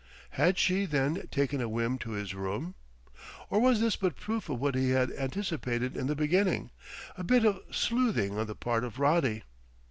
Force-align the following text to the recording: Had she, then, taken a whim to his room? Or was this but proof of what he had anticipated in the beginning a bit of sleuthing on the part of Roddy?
Had 0.31 0.57
she, 0.57 0.87
then, 0.87 1.27
taken 1.29 1.61
a 1.61 1.69
whim 1.69 1.99
to 1.99 2.13
his 2.13 2.33
room? 2.33 2.73
Or 3.51 3.59
was 3.59 3.79
this 3.79 3.95
but 3.95 4.15
proof 4.15 4.49
of 4.49 4.59
what 4.59 4.73
he 4.73 4.89
had 4.89 5.11
anticipated 5.11 5.95
in 5.95 6.07
the 6.07 6.15
beginning 6.15 6.71
a 7.15 7.23
bit 7.23 7.45
of 7.45 7.61
sleuthing 7.69 8.35
on 8.35 8.47
the 8.47 8.55
part 8.55 8.83
of 8.83 8.97
Roddy? 8.97 9.43